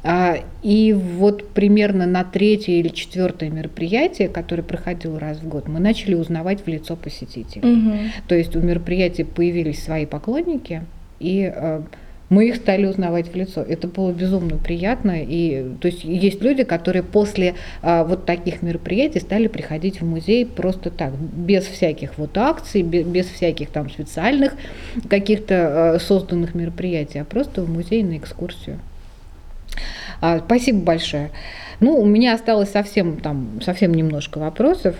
А, 0.03 0.39
и 0.63 0.93
вот 0.93 1.49
примерно 1.51 2.07
на 2.07 2.25
третье 2.25 2.73
или 2.73 2.89
четвертое 2.89 3.51
мероприятие, 3.51 4.29
которое 4.29 4.63
проходило 4.63 5.21
раз 5.21 5.39
в 5.39 5.49
год, 5.49 5.69
мы 5.69 5.79
начали 5.81 6.15
узнавать 6.15 6.65
в 6.65 6.69
лицо 6.69 6.97
посетителей. 6.97 7.73
Угу. 7.73 7.99
То 8.29 8.35
есть 8.35 8.57
у 8.57 8.61
мероприятия 8.61 9.25
появились 9.25 9.83
свои 9.83 10.07
поклонники, 10.07 10.83
и 11.21 11.53
э, 11.55 11.83
мы 12.33 12.49
их 12.49 12.57
стали 12.57 12.87
узнавать 12.87 13.31
в 13.31 13.37
лицо. 13.37 13.61
Это 13.61 13.89
было 13.89 14.11
безумно 14.11 14.57
приятно. 14.57 15.23
И, 15.23 15.67
то 15.83 15.87
есть 15.87 16.03
есть 16.03 16.41
люди, 16.41 16.65
которые 16.65 17.03
после 17.03 17.57
а, 17.83 18.05
вот 18.05 18.25
таких 18.25 18.63
мероприятий 18.63 19.21
стали 19.21 19.49
приходить 19.49 20.01
в 20.01 20.05
музей 20.07 20.47
просто 20.47 20.91
так, 20.91 21.13
без 21.13 21.65
всяких 21.67 22.17
вот 22.17 22.39
акций, 22.39 22.81
без, 22.81 23.05
без 23.05 23.27
всяких 23.27 23.69
там 23.69 23.91
специальных 23.91 24.55
каких-то 25.11 25.55
а, 25.95 25.99
созданных 25.99 26.55
мероприятий, 26.55 27.19
а 27.19 27.27
просто 27.27 27.63
в 27.63 27.71
музей 27.71 28.03
на 28.03 28.17
экскурсию. 28.17 28.81
А, 30.23 30.39
спасибо 30.39 30.79
большое. 30.79 31.29
Ну, 31.81 32.01
у 32.01 32.07
меня 32.07 32.33
осталось 32.33 32.71
совсем 32.71 33.19
там 33.21 33.61
совсем 33.63 33.93
немножко 33.93 34.39
вопросов. 34.39 34.97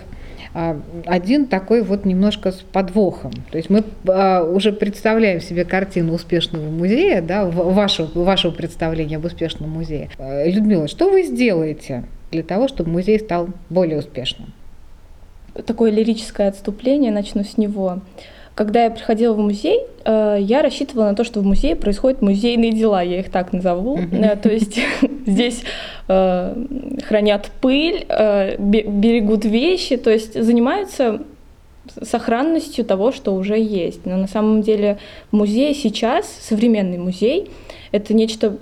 А, 0.53 0.79
один 1.05 1.47
такой 1.47 1.81
вот 1.81 2.05
немножко 2.05 2.51
с 2.51 2.55
подвохом. 2.55 3.31
То 3.51 3.57
есть 3.57 3.69
мы 3.69 3.83
а, 4.07 4.43
уже 4.43 4.71
представляем 4.71 5.41
себе 5.41 5.65
картину 5.65 6.13
успешного 6.13 6.69
музея, 6.69 7.21
да, 7.21 7.45
вашего, 7.45 8.07
вашего 8.23 8.51
представления 8.51 9.17
об 9.17 9.25
успешном 9.25 9.69
музее. 9.69 10.09
А, 10.19 10.45
Людмила, 10.45 10.87
что 10.87 11.09
вы 11.09 11.23
сделаете 11.23 12.03
для 12.31 12.43
того, 12.43 12.67
чтобы 12.67 12.91
музей 12.91 13.19
стал 13.19 13.49
более 13.69 13.99
успешным? 13.99 14.53
Такое 15.65 15.91
лирическое 15.91 16.49
отступление, 16.49 17.11
начну 17.11 17.43
с 17.43 17.57
него. 17.57 18.01
Когда 18.55 18.83
я 18.83 18.91
приходила 18.91 19.33
в 19.33 19.39
музей, 19.39 19.81
э, 20.05 20.37
я 20.39 20.61
рассчитывала 20.61 21.05
на 21.05 21.15
то, 21.15 21.23
что 21.23 21.39
в 21.39 21.45
музее 21.45 21.75
происходят 21.75 22.21
музейные 22.21 22.71
дела, 22.71 23.01
я 23.01 23.19
их 23.19 23.31
так 23.31 23.51
назову. 23.51 23.97
Mm-hmm. 23.97 24.41
То 24.41 24.49
есть 24.49 24.79
здесь 25.25 25.63
э, 26.07 26.65
хранят 27.07 27.51
пыль, 27.61 28.05
берегут 28.07 29.45
вещи, 29.45 29.97
то 29.97 30.11
есть 30.11 30.39
занимаются 30.39 31.23
сохранностью 32.01 32.85
того, 32.85 33.11
что 33.11 33.33
уже 33.33 33.57
есть. 33.57 34.05
Но 34.05 34.17
на 34.17 34.27
самом 34.27 34.61
деле 34.61 34.99
музей 35.31 35.73
сейчас, 35.73 36.27
современный 36.27 36.99
музей, 36.99 37.49
это 37.91 38.13
нечто 38.13 38.57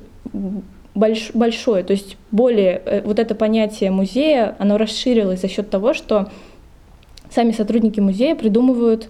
больш, 0.95 1.31
большое. 1.33 1.83
То 1.83 1.91
есть 1.91 2.15
более 2.31 3.03
вот 3.03 3.19
это 3.19 3.35
понятие 3.35 3.91
музея, 3.91 4.55
оно 4.57 4.77
расширилось 4.77 5.41
за 5.41 5.49
счет 5.49 5.69
того, 5.69 5.93
что 5.93 6.29
сами 7.29 7.51
сотрудники 7.51 7.99
музея 7.99 8.35
придумывают 8.35 9.09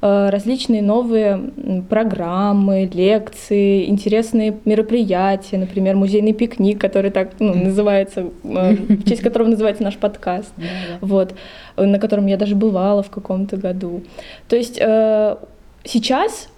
различные 0.00 0.80
новые 0.80 1.50
программы, 1.88 2.88
лекции, 2.92 3.86
интересные 3.86 4.56
мероприятия, 4.64 5.58
например, 5.58 5.96
музейный 5.96 6.32
пикник, 6.32 6.80
который 6.80 7.10
так 7.10 7.32
ну, 7.40 7.52
называется, 7.52 8.26
э, 8.44 8.74
в 8.74 9.08
честь 9.08 9.22
которого 9.22 9.48
называется 9.48 9.82
наш 9.82 9.96
подкаст, 9.96 10.52
вот, 11.00 11.34
на 11.76 11.98
котором 11.98 12.26
я 12.26 12.36
даже 12.36 12.54
бывала 12.54 13.02
в 13.02 13.10
каком-то 13.10 13.56
году. 13.56 14.02
То 14.48 14.54
есть 14.54 14.78
э, 14.80 15.36
сейчас 15.82 16.48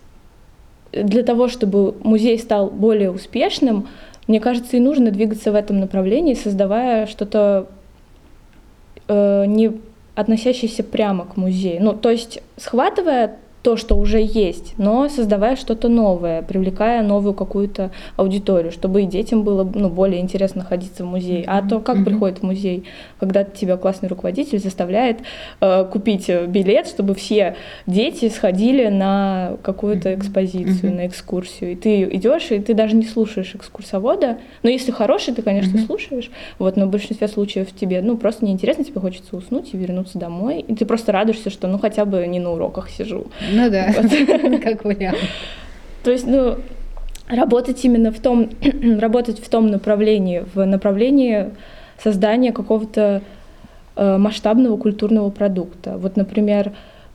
для 0.93 1.23
того, 1.23 1.49
чтобы 1.49 1.95
музей 2.03 2.39
стал 2.39 2.69
более 2.69 3.11
успешным, 3.11 3.89
мне 4.27 4.39
кажется, 4.39 4.77
и 4.77 4.81
нужно 4.81 5.11
двигаться 5.11 5.51
в 5.51 5.55
этом 5.55 5.81
направлении, 5.81 6.35
создавая 6.35 7.07
что-то 7.07 7.69
не 9.09 9.81
относящийся 10.15 10.83
прямо 10.83 11.25
к 11.25 11.37
музею. 11.37 11.83
Ну, 11.83 11.93
то 11.93 12.11
есть 12.11 12.43
схватывая 12.57 13.37
то, 13.63 13.77
что 13.77 13.97
уже 13.97 14.21
есть, 14.23 14.75
но 14.79 15.09
создавая 15.09 15.55
что-то 15.57 15.89
новое, 15.89 16.43
привлекая 16.43 17.03
новую 17.03 17.35
какую-то 17.35 17.91
аудиторию, 18.17 18.73
чтобы 18.73 19.03
и 19.03 19.07
детям 19.07 19.43
было 19.43 19.71
ну, 19.75 19.91
более 19.91 20.21
интересно 20.21 20.63
находиться 20.63 21.05
в 21.05 21.07
музее. 21.07 21.45
А 21.47 21.61
то 21.67 21.81
как 21.81 21.99
mm-hmm. 21.99 22.05
приходит 22.05 22.39
в 22.39 22.43
музей, 22.43 22.85
когда 23.19 23.45
тебя 23.45 23.77
классный 23.77 24.09
руководитель 24.09 24.59
заставляет 24.59 25.19
э, 25.61 25.85
купить 25.85 26.31
билет, 26.49 26.87
чтобы 26.87 27.15
все 27.15 27.57
дети 27.87 28.31
сходили 28.31 28.89
на 28.89 29.57
какую-то 29.63 30.15
экспозицию, 30.15 30.93
mm-hmm. 30.93 30.97
на 30.97 31.07
экскурсию. 31.07 31.73
И 31.73 31.77
ты 31.77 32.05
идешь, 32.05 32.51
и 32.51 32.61
ты 32.61 32.73
даже 32.73 32.97
не 32.97 33.05
слушаешь 33.05 33.55
экскурсовода. 33.55 34.39
Но 34.63 34.71
если 34.71 34.91
хороший, 34.91 35.35
ты, 35.35 35.43
конечно, 35.43 35.77
mm-hmm. 35.77 35.87
слушаешь. 35.87 36.31
Вот, 36.59 36.77
но 36.77 36.87
в 36.87 36.91
большинстве 36.91 37.29
случаев 37.29 37.69
тебе 37.79 38.01
ну, 38.01 38.17
просто 38.17 38.47
неинтересно, 38.47 38.85
тебе 38.85 39.01
хочется 39.01 39.37
уснуть 39.37 39.75
и 39.75 39.77
вернуться 39.77 40.19
домой. 40.19 40.65
И 40.67 40.75
ты 40.75 40.87
просто 40.87 41.13
радуешься, 41.13 41.51
что 41.51 41.69
ну 41.69 41.79
хотя 41.79 42.07
бы 42.07 42.27
не 42.27 42.41
на 42.41 42.53
уроках 42.53 42.89
сижу. 42.89 43.27
Ну 43.51 43.71
да, 43.71 43.93
как 44.63 44.85
вариант. 44.85 45.19
То 46.03 46.11
есть, 46.11 46.27
ну, 46.27 46.59
работать 47.29 47.85
именно 47.85 48.13
в 48.13 48.21
том, 48.21 48.51
работать 48.99 49.39
в 49.41 49.49
том 49.49 49.69
направлении, 49.69 50.45
в 50.55 50.65
направлении 50.65 51.51
создания 52.03 52.53
какого-то 52.53 53.23
э, 53.97 54.17
масштабного 54.17 54.77
культурного 54.77 55.31
продукта. 55.31 55.97
Вот, 55.99 56.17
например, 56.17 56.73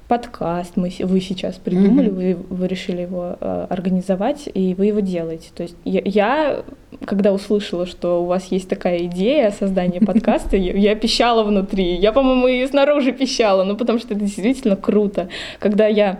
подкаст 0.07 0.73
мы, 0.75 0.91
вы 0.99 1.19
сейчас 1.19 1.55
придумали, 1.55 2.09
mm-hmm. 2.09 2.35
вы, 2.49 2.55
вы 2.55 2.67
решили 2.67 3.01
его 3.01 3.37
э, 3.39 3.67
организовать, 3.69 4.47
и 4.53 4.75
вы 4.75 4.87
его 4.87 4.99
делаете. 4.99 5.49
То 5.55 5.63
есть 5.63 5.75
я, 5.83 6.01
я, 6.05 6.63
когда 7.05 7.33
услышала, 7.33 7.85
что 7.85 8.21
у 8.21 8.25
вас 8.25 8.45
есть 8.51 8.69
такая 8.69 9.05
идея 9.05 9.51
создания 9.51 9.99
подкаста, 10.05 10.57
я, 10.57 10.73
я 10.73 10.95
пищала 10.95 11.43
внутри. 11.43 11.95
Я, 11.95 12.11
по-моему, 12.11 12.47
и 12.47 12.67
снаружи 12.67 13.11
пищала, 13.13 13.63
ну 13.63 13.75
потому 13.75 13.99
что 13.99 14.13
это 14.13 14.23
действительно 14.23 14.75
круто. 14.75 15.29
Когда 15.59 15.87
я, 15.87 16.19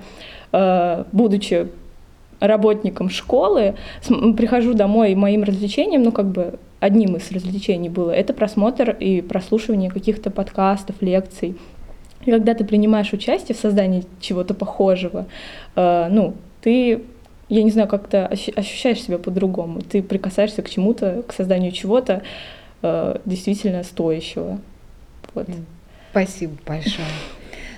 э, 0.51 1.03
будучи 1.11 1.67
работником 2.39 3.09
школы, 3.09 3.75
прихожу 4.07 4.73
домой, 4.73 5.11
и 5.11 5.15
моим 5.15 5.43
развлечением, 5.43 6.03
ну 6.03 6.11
как 6.11 6.27
бы 6.27 6.59
одним 6.79 7.15
из 7.15 7.31
развлечений 7.31 7.89
было, 7.89 8.11
это 8.11 8.33
просмотр 8.33 8.91
и 8.91 9.21
прослушивание 9.21 9.89
каких-то 9.89 10.29
подкастов, 10.29 11.01
лекций. 11.01 11.55
И 12.23 12.31
когда 12.31 12.53
ты 12.53 12.63
принимаешь 12.63 13.13
участие 13.13 13.55
в 13.55 13.59
создании 13.59 14.05
чего-то 14.19 14.53
похожего, 14.53 15.27
э, 15.75 16.07
ну, 16.09 16.35
ты, 16.61 17.03
я 17.49 17.63
не 17.63 17.71
знаю, 17.71 17.87
как-то 17.87 18.27
ощущаешь 18.27 19.01
себя 19.01 19.17
по-другому. 19.17 19.81
Ты 19.81 20.01
прикасаешься 20.01 20.61
к 20.61 20.69
чему-то, 20.69 21.23
к 21.27 21.33
созданию 21.33 21.71
чего-то 21.71 22.23
э, 22.81 23.17
действительно 23.25 23.83
стоящего. 23.83 24.59
Вот. 25.33 25.47
Спасибо 26.11 26.53
большое. 26.65 27.07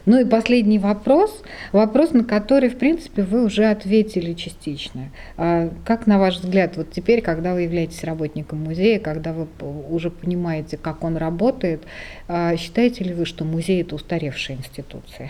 Ну 0.08 0.22
и 0.22 0.24
последний 0.24 0.80
вопрос, 0.80 1.44
вопрос, 1.74 2.12
на 2.12 2.24
который, 2.24 2.70
в 2.70 2.78
принципе, 2.78 3.24
вы 3.24 3.44
уже 3.44 3.66
ответили 3.66 4.34
частично. 4.34 5.10
А 5.36 5.70
как, 5.84 6.08
на 6.08 6.18
ваш 6.18 6.38
взгляд, 6.38 6.78
вот 6.78 6.90
теперь, 6.92 7.22
когда 7.22 7.54
вы 7.54 7.64
являетесь 7.64 8.06
работником 8.06 8.64
музея, 8.64 9.00
когда 9.00 9.34
вы 9.34 9.48
уже 9.90 10.10
понимаете, 10.10 10.78
как 10.78 11.04
он 11.04 11.18
работает, 11.18 11.82
а 12.30 12.56
считаете 12.56 13.04
ли 13.04 13.14
вы, 13.14 13.26
что 13.26 13.44
музей– 13.44 13.82
это 13.84 13.96
устаревшая 13.96 14.58
институция? 14.58 15.30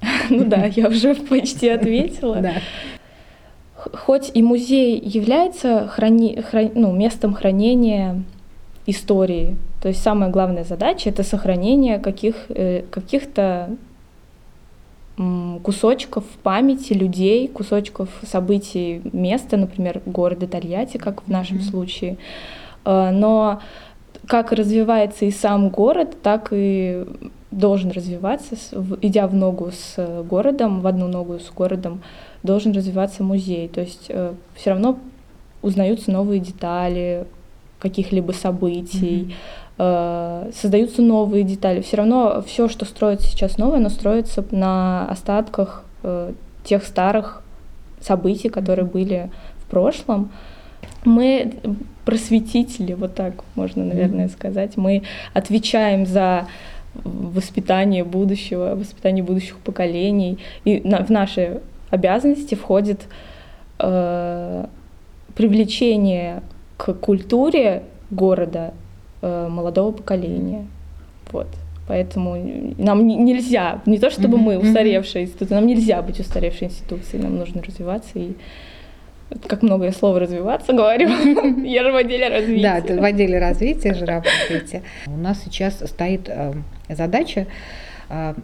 Ну 0.30 0.44
да, 0.44 0.66
я 0.66 0.86
уже 0.86 1.16
почти 1.16 1.68
ответила. 1.68 2.36
Да. 2.36 2.52
Хоть 3.74 4.30
и 4.32 4.44
музей 4.44 4.96
является 5.00 5.88
храни, 5.88 6.40
храни, 6.40 6.70
ну, 6.76 6.92
местом 6.92 7.34
хранения 7.34 8.22
истории, 8.86 9.56
то 9.82 9.88
есть 9.88 10.02
самая 10.02 10.30
главная 10.30 10.62
задача 10.62 11.10
это 11.10 11.24
сохранение 11.24 11.98
каких, 11.98 12.36
э, 12.48 12.84
каких-то 12.90 13.76
кусочков 15.62 16.24
памяти 16.42 16.92
людей, 16.92 17.48
кусочков 17.48 18.08
событий 18.22 19.00
места, 19.12 19.56
например, 19.56 20.00
города 20.06 20.46
Тольятти, 20.46 20.96
как 20.96 21.22
в 21.22 21.28
нашем 21.28 21.58
mm-hmm. 21.58 21.70
случае. 21.70 22.18
Э, 22.84 23.10
но 23.10 23.60
как 24.26 24.52
развивается 24.52 25.24
и 25.24 25.30
сам 25.30 25.70
город, 25.70 26.16
так 26.22 26.48
и 26.52 27.04
должен 27.50 27.90
развиваться, 27.90 28.56
идя 29.00 29.26
в 29.26 29.34
ногу 29.34 29.70
с 29.72 30.22
городом, 30.24 30.80
в 30.80 30.86
одну 30.86 31.08
ногу 31.08 31.38
с 31.38 31.50
городом, 31.50 32.02
должен 32.42 32.72
развиваться 32.72 33.22
музей. 33.22 33.68
То 33.68 33.80
есть 33.80 34.06
э, 34.08 34.34
все 34.54 34.70
равно 34.70 34.98
узнаются 35.62 36.10
новые 36.10 36.40
детали 36.40 37.26
каких-либо 37.78 38.32
событий. 38.32 39.28
Mm-hmm 39.28 39.34
Э, 39.80 40.50
создаются 40.52 41.02
новые 41.02 41.44
детали. 41.44 41.80
Все 41.80 41.98
равно 41.98 42.42
все, 42.44 42.68
что 42.68 42.84
строится 42.84 43.28
сейчас 43.28 43.58
новое, 43.58 43.78
оно 43.78 43.90
строится 43.90 44.44
на 44.50 45.06
остатках 45.08 45.84
э, 46.02 46.32
тех 46.64 46.84
старых 46.84 47.42
событий, 48.00 48.48
которые 48.48 48.86
были 48.86 49.30
в 49.58 49.70
прошлом. 49.70 50.32
Мы 51.04 51.52
просветители, 52.04 52.94
вот 52.94 53.14
так 53.14 53.44
можно, 53.54 53.84
наверное, 53.84 54.28
сказать. 54.28 54.76
Мы 54.76 55.04
отвечаем 55.32 56.06
за 56.06 56.48
воспитание 57.04 58.02
будущего, 58.02 58.74
воспитание 58.74 59.22
будущих 59.22 59.58
поколений. 59.58 60.38
И 60.64 60.80
на, 60.80 61.04
в 61.04 61.10
наши 61.10 61.60
обязанности 61.90 62.56
входит 62.56 63.02
э, 63.78 64.66
привлечение 65.36 66.42
к 66.78 66.94
культуре 66.94 67.82
города 68.10 68.72
Э, 69.20 69.48
молодого 69.48 69.90
поколения. 69.90 70.66
Вот. 71.32 71.48
Поэтому 71.88 72.36
нам 72.78 73.04
нельзя, 73.06 73.80
не 73.84 73.98
то 73.98 74.10
чтобы 74.10 74.38
мы 74.38 74.58
устаревшие 74.58 75.24
институты, 75.24 75.54
нам 75.54 75.66
нельзя 75.66 76.02
быть 76.02 76.20
устаревшей 76.20 76.68
институцией, 76.68 77.22
нам 77.22 77.36
нужно 77.36 77.62
развиваться 77.62 78.10
и 78.14 78.34
как 79.46 79.62
много 79.62 79.86
я 79.86 79.92
слова 79.92 80.20
развиваться 80.20 80.72
говорю. 80.72 81.08
Я 81.64 81.82
же 81.82 81.92
в 81.92 81.96
отделе 81.96 82.28
развития. 82.28 82.84
Да, 82.86 83.00
в 83.00 83.04
отделе 83.04 83.38
развития 83.38 83.94
же 83.94 84.06
работаете. 84.06 84.82
У 85.06 85.16
нас 85.16 85.42
сейчас 85.42 85.80
стоит 85.80 86.28
э, 86.28 86.54
задача 86.88 87.46
э, 88.08 88.34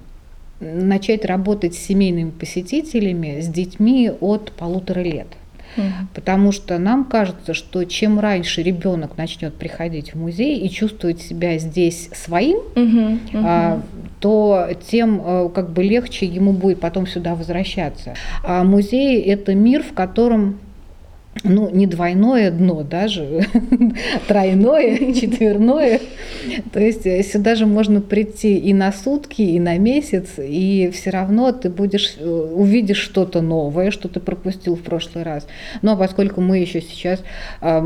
начать 0.60 1.24
работать 1.24 1.74
с 1.74 1.78
семейными 1.78 2.30
посетителями, 2.30 3.40
с 3.40 3.46
детьми 3.46 4.10
от 4.20 4.50
полутора 4.52 5.00
лет. 5.00 5.28
Угу. 5.76 5.84
Потому 6.14 6.52
что 6.52 6.78
нам 6.78 7.04
кажется, 7.04 7.54
что 7.54 7.84
чем 7.84 8.20
раньше 8.20 8.62
ребенок 8.62 9.16
начнет 9.16 9.54
приходить 9.54 10.14
в 10.14 10.18
музей 10.18 10.58
и 10.58 10.70
чувствовать 10.70 11.22
себя 11.22 11.58
здесь 11.58 12.10
своим, 12.12 12.58
угу, 12.74 13.38
угу. 13.38 13.82
то 14.20 14.68
тем 14.88 15.20
э, 15.24 15.50
как 15.54 15.70
бы 15.70 15.82
легче 15.82 16.26
ему 16.26 16.52
будет 16.52 16.80
потом 16.80 17.06
сюда 17.06 17.34
возвращаться. 17.34 18.14
А 18.42 18.64
музей 18.64 19.20
это 19.20 19.54
мир, 19.54 19.82
в 19.82 19.94
котором 19.94 20.58
ну, 21.44 21.68
не 21.70 21.86
двойное 21.86 22.50
дно 22.50 22.82
даже, 22.82 23.46
тройное, 24.28 25.12
четверное. 25.20 26.00
То 26.72 26.80
есть 26.80 27.06
э, 27.06 27.22
сюда 27.22 27.54
же 27.54 27.66
можно 27.66 28.00
прийти 28.00 28.56
и 28.56 28.72
на 28.72 28.90
сутки, 28.92 29.42
и 29.42 29.60
на 29.60 29.76
месяц, 29.78 30.30
и 30.38 30.90
все 30.92 31.10
равно 31.10 31.52
ты 31.52 31.68
будешь, 31.68 32.16
э, 32.18 32.26
увидишь 32.26 32.98
что-то 32.98 33.42
новое, 33.42 33.90
что 33.90 34.08
ты 34.08 34.20
пропустил 34.20 34.74
в 34.74 34.82
прошлый 34.82 35.22
раз. 35.24 35.46
Но 35.82 35.90
ну, 35.90 35.96
а 35.96 36.00
поскольку 36.00 36.40
мы 36.40 36.58
еще 36.58 36.80
сейчас 36.80 37.22
э, 37.60 37.80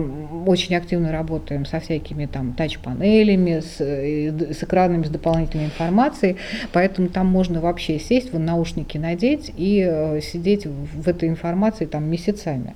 очень 0.47 0.77
активно 0.77 1.11
работаем 1.11 1.67
со 1.67 1.81
всякими 1.81 2.27
там 2.27 2.53
тач-панелями, 2.53 3.61
с, 3.61 3.81
э, 3.81 4.53
с 4.53 4.63
экранами 4.63 5.03
с 5.03 5.11
дополнительной 5.11 5.67
информацией, 5.67 6.37
поэтому 6.73 7.09
там 7.09 7.27
можно 7.27 7.61
вообще 7.61 7.99
сесть, 7.99 8.33
в 8.33 8.39
наушники 8.39 8.99
надеть 8.99 9.53
и 9.57 9.85
э, 9.85 10.21
сидеть 10.21 10.65
в 10.67 11.09
этой 11.09 11.29
информации 11.29 11.87
там 11.87 12.05
месяцами. 12.05 12.75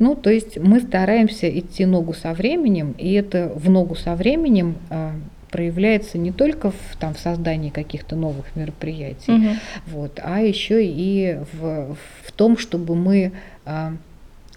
Ну, 0.00 0.07
то 0.14 0.30
есть 0.30 0.58
мы 0.58 0.80
стараемся 0.80 1.48
идти 1.48 1.86
ногу 1.86 2.14
со 2.14 2.32
временем, 2.32 2.94
и 2.98 3.12
это 3.12 3.52
в 3.54 3.68
ногу 3.70 3.94
со 3.94 4.14
временем 4.14 4.76
а, 4.90 5.12
проявляется 5.50 6.18
не 6.18 6.32
только 6.32 6.70
в, 6.70 6.96
там, 6.98 7.14
в 7.14 7.18
создании 7.18 7.70
каких-то 7.70 8.16
новых 8.16 8.54
мероприятий, 8.56 9.32
угу. 9.32 9.56
вот, 9.86 10.20
а 10.22 10.40
еще 10.40 10.84
и 10.84 11.38
в, 11.52 11.96
в 12.24 12.32
том, 12.32 12.58
чтобы 12.58 12.94
мы 12.94 13.32
а, 13.64 13.94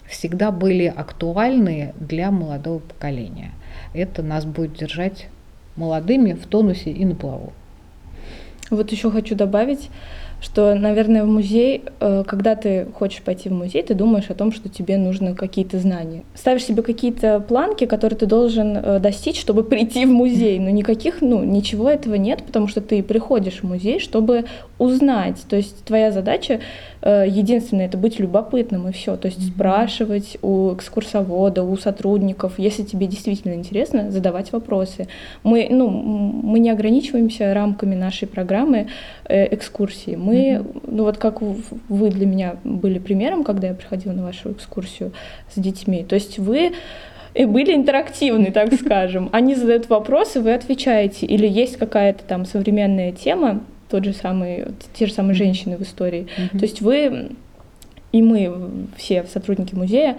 всегда 0.08 0.52
были 0.52 0.86
актуальны 0.86 1.94
для 2.00 2.32
молодого 2.32 2.80
поколения. 2.80 3.52
Это 3.94 4.22
нас 4.22 4.46
будет 4.46 4.74
держать 4.74 5.28
молодыми 5.76 6.34
в 6.34 6.46
тонусе 6.46 6.92
и 6.92 7.06
на 7.06 7.16
плаву. 7.16 7.54
Вот 8.70 8.92
еще 8.92 9.12
хочу 9.12 9.36
добавить, 9.36 9.90
что, 10.42 10.74
наверное, 10.74 11.24
в 11.24 11.28
музей, 11.28 11.84
э, 12.00 12.24
когда 12.28 12.56
ты 12.56 12.88
хочешь 12.96 13.22
пойти 13.22 13.48
в 13.48 13.54
музей, 13.54 13.84
ты 13.84 13.94
думаешь 13.94 14.30
о 14.30 14.34
том, 14.34 14.52
что 14.52 14.70
тебе 14.70 14.98
нужны 14.98 15.36
какие-то 15.36 15.78
знания. 15.78 16.24
Ставишь 16.34 16.66
себе 16.66 16.82
какие-то 16.82 17.40
планки, 17.40 17.86
которые 17.86 18.18
ты 18.18 18.26
должен 18.26 18.76
э, 18.76 19.00
достичь, 19.00 19.40
чтобы 19.40 19.64
прийти 19.64 20.06
в 20.06 20.10
музей. 20.10 20.58
Но 20.58 20.72
никаких, 20.72 21.22
ну, 21.22 21.44
ничего 21.44 21.90
этого 21.90 22.16
нет, 22.16 22.44
потому 22.44 22.68
что 22.68 22.82
ты 22.82 23.04
приходишь 23.04 23.60
в 23.60 23.64
музей, 23.64 24.00
чтобы 24.00 24.46
узнать. 24.80 25.38
То 25.48 25.56
есть 25.56 25.86
твоя 25.86 26.12
задача 26.12 26.60
Э, 27.02 27.26
единственное, 27.28 27.88
это 27.88 27.98
быть 27.98 28.20
любопытным 28.20 28.88
и 28.88 28.92
все. 28.92 29.18
То 29.18 29.28
есть 29.28 29.46
спрашивать 29.48 30.38
у 30.42 30.74
экскурсовода, 30.74 31.64
у 31.64 31.76
сотрудников, 31.78 32.54
если 32.58 32.84
тебе 32.84 33.08
действительно 33.08 33.54
интересно, 33.54 34.12
задавать 34.12 34.52
вопросы. 34.52 35.08
Мы, 35.44 35.68
ну, 35.70 35.90
мы 35.90 36.60
не 36.60 36.70
ограничиваемся 36.70 37.54
рамками 37.54 37.96
нашей 37.96 38.28
программы 38.28 38.88
экскурсии. 39.28 40.16
Мы, 40.16 40.31
mm-hmm. 40.36 40.84
ну 40.88 41.04
вот 41.04 41.18
как 41.18 41.42
вы 41.42 42.10
для 42.10 42.26
меня 42.26 42.56
были 42.64 43.00
примером, 43.00 43.44
когда 43.44 43.68
я 43.68 43.74
приходила 43.74 44.14
на 44.14 44.24
вашу 44.24 44.52
экскурсию 44.52 45.12
с 45.54 45.60
детьми. 45.60 46.04
То 46.04 46.16
есть 46.16 46.40
вы 46.40 46.74
и 47.34 47.46
были 47.46 47.74
интерактивны, 47.74 48.52
так 48.52 48.74
скажем. 48.80 49.30
Они 49.32 49.56
задают 49.56 49.90
вопросы, 49.90 50.42
вы 50.42 50.54
отвечаете. 50.54 51.26
Или 51.26 51.48
есть 51.48 51.78
какая-то 51.78 52.24
там 52.24 52.46
современная 52.46 53.12
тема, 53.12 53.62
тот 53.90 54.06
же 54.06 54.14
самый, 54.14 54.66
те 54.94 55.06
же 55.06 55.14
самые 55.14 55.36
женщины 55.36 55.78
в 55.78 55.82
истории. 55.82 56.28
Mm-hmm. 56.38 56.60
То 56.60 56.64
есть 56.64 56.82
вы 56.82 57.32
и 58.12 58.22
мы, 58.22 58.54
все 58.98 59.24
сотрудники 59.24 59.74
музея, 59.74 60.18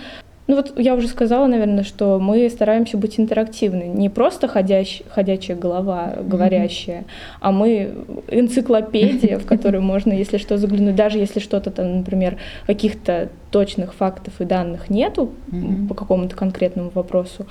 ну 0.48 0.56
вот 0.56 0.78
я 0.78 0.94
уже 0.94 1.06
сказала, 1.06 1.46
наверное, 1.46 1.84
что 1.84 2.18
мы 2.18 2.48
стараемся 2.50 2.96
быть 2.96 3.20
интерактивны. 3.20 3.84
Не 3.84 4.08
просто 4.08 4.48
ходящ, 4.48 5.02
ходячая 5.08 5.56
голова, 5.56 6.14
говорящая, 6.20 7.00
mm-hmm. 7.02 7.38
а 7.40 7.52
мы 7.52 7.94
энциклопедия, 8.28 9.38
в 9.38 9.46
которую 9.46 9.82
можно, 9.82 10.12
если 10.12 10.38
что, 10.38 10.58
заглянуть. 10.58 10.96
Даже 10.96 11.18
если 11.18 11.38
что-то 11.38 11.70
там, 11.70 11.98
например, 11.98 12.38
каких-то 12.66 13.28
точных 13.50 13.94
фактов 13.94 14.40
и 14.40 14.44
данных 14.44 14.90
нету 14.90 15.30
mm-hmm. 15.50 15.88
по 15.88 15.94
какому-то 15.94 16.34
конкретному 16.34 16.90
вопросу, 16.90 17.46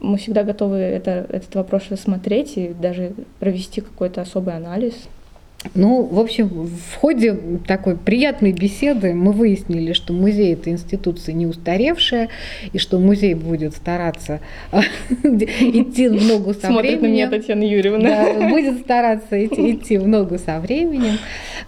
мы 0.00 0.18
всегда 0.18 0.42
готовы 0.42 0.78
это, 0.78 1.26
этот 1.28 1.54
вопрос 1.54 1.84
рассмотреть 1.90 2.56
и 2.56 2.68
даже 2.68 3.12
провести 3.38 3.80
какой-то 3.80 4.20
особый 4.20 4.56
анализ. 4.56 4.94
Ну, 5.74 6.02
в 6.02 6.18
общем, 6.18 6.48
в 6.48 6.96
ходе 6.96 7.38
такой 7.66 7.96
приятной 7.96 8.52
беседы 8.52 9.14
мы 9.14 9.32
выяснили, 9.32 9.92
что 9.92 10.12
музей– 10.12 10.52
это 10.54 10.70
институция 10.70 11.34
не 11.34 11.46
устаревшая, 11.46 12.28
и 12.72 12.78
что 12.78 12.98
музей 12.98 13.34
будет 13.34 13.74
стараться 13.74 14.40
идти 14.72 16.08
в 16.08 16.24
ногу 16.24 16.52
со 16.54 16.66
Смотрит 16.66 17.00
временем. 17.00 17.02
на 17.02 17.06
меня 17.06 17.30
Татьяна 17.30 17.62
Юрьевна. 17.62 18.48
Будет 18.50 18.80
стараться 18.80 19.44
идти, 19.44 19.72
идти 19.72 19.98
в 19.98 20.08
ногу 20.08 20.38
со 20.38 20.58
временем. 20.58 21.18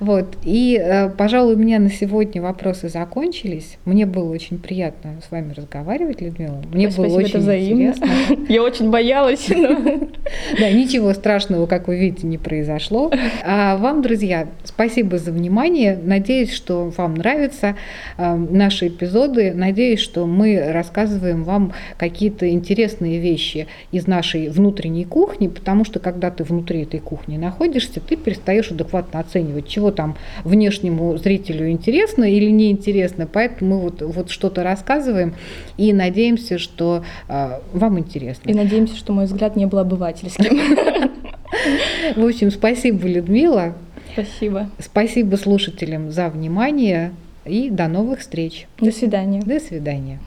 Вот. 0.01 0.37
И, 0.45 0.81
э, 0.81 1.11
пожалуй, 1.11 1.55
у 1.55 1.59
меня 1.59 1.79
на 1.79 1.91
сегодня 1.91 2.43
вопросы 2.43 2.89
закончились. 2.89 3.79
Мне 3.85 4.07
было 4.07 4.31
очень 4.31 4.59
приятно 4.59 5.21
с 5.27 5.31
вами 5.31 5.53
разговаривать, 5.53 6.21
Людмила. 6.21 6.63
Мне 6.73 6.91
Спасибо, 6.91 7.09
было 7.09 7.25
очень 7.25 7.41
интересно. 7.41 8.09
Я 8.49 8.63
очень 8.63 8.91
боялась. 8.91 9.49
Да, 10.59 10.71
ничего 10.71 11.13
страшного, 11.13 11.67
как 11.67 11.87
вы 11.87 11.99
видите, 11.99 12.27
не 12.27 12.39
произошло. 12.39 13.11
А 13.45 13.77
вам, 13.77 14.03
друзья, 14.03 14.49
спасибо 14.65 15.19
за 15.19 15.33
внимание. 15.33 15.99
Надеюсь, 16.03 16.53
что 16.53 16.93
вам 16.97 17.15
нравятся 17.15 17.77
э, 18.17 18.35
наши 18.35 18.89
эпизоды. 18.89 19.53
Надеюсь, 19.55 20.01
что 20.01 20.27
мы 20.27 20.73
рассказываем 20.73 21.45
вам 21.45 21.73
какие-то 21.97 22.49
интересные 22.49 23.19
вещи 23.19 23.67
из 23.93 24.07
нашей 24.07 24.49
внутренней 24.49 25.05
кухни, 25.05 25.49
потому 25.49 25.85
что 25.85 26.01
когда 26.01 26.31
ты 26.31 26.45
внутри 26.45 26.83
этой 26.83 27.01
кухни 27.01 27.37
находишься, 27.37 28.01
ты 28.01 28.17
перестаешь 28.17 28.71
адекватно 28.71 29.21
оценивать, 29.21 29.69
чего 29.85 29.91
там 29.91 30.17
внешнему 30.45 31.17
зрителю 31.19 31.71
интересно 31.71 32.25
или 32.25 32.51
неинтересно. 32.51 33.27
Поэтому 33.27 33.75
мы 33.75 33.81
вот, 33.81 34.03
вот 34.03 34.31
что-то 34.31 34.63
рассказываем 34.63 35.35
и 35.77 35.93
надеемся, 35.93 36.59
что 36.59 37.05
э, 37.29 37.61
вам 37.73 37.99
интересно. 37.99 38.51
И 38.51 38.55
надеемся, 38.55 38.97
что 38.97 39.13
мой 39.13 39.27
взгляд 39.27 39.57
не 39.57 39.67
был 39.67 39.79
обывательским. 39.79 40.59
В 42.17 42.27
общем, 42.27 42.51
спасибо, 42.51 43.07
Людмила. 43.07 43.75
Спасибо. 44.13 44.71
Спасибо 44.79 45.37
слушателям 45.37 46.11
за 46.11 46.29
внимание 46.29 47.13
и 47.45 47.69
до 47.71 47.89
новых 47.89 48.21
встреч. 48.21 48.67
До 48.81 48.91
свидания. 48.91 49.43
До 49.43 49.61
свидания. 49.61 50.19